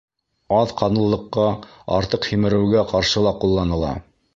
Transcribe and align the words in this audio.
Аҙ 0.59 0.71
ҡанлылыҡҡа, 0.79 1.45
артыҡ 2.01 2.29
һимереүгә 2.33 2.87
ҡаршы 2.95 3.29
ла 3.29 3.41
ҡулланыла. 3.47 3.99